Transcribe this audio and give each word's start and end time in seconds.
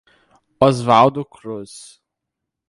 Osvaldo 0.59 1.23
Cruz 1.23 2.01